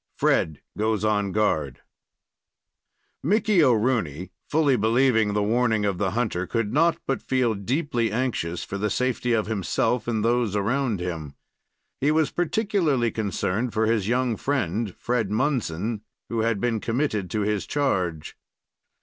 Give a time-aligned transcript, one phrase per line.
[0.17, 1.81] FRED GOES ON GUARD
[3.21, 8.63] Mickey O'Rooney, fully believing the warning of the hunter, could not but feel deeply anxious
[8.63, 11.35] for the safety of himself and those around him.
[11.99, 17.41] He was particularly concerned for his young friend, Fred Munson, who had been committed to
[17.41, 18.35] his charge.